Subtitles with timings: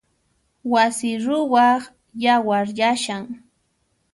[0.71, 1.83] Wasi ruwaq
[2.23, 3.23] yawaryashan.